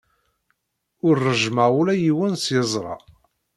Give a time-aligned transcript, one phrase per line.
[1.07, 2.95] Ur ṛejjmeɣ ula yiwen s yeẓra.